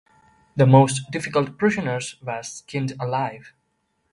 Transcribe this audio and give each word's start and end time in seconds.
The 0.55 0.65
most 0.65 1.11
difficult 1.11 1.59
prisoners 1.59 2.15
were 2.23 2.41
skinned 2.41 2.93
alive. 2.99 3.53